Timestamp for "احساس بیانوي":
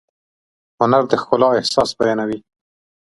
1.57-2.39